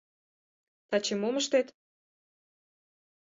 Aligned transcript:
Таче 0.89 1.13
мом 1.21 1.35
ыштет? 1.41 1.67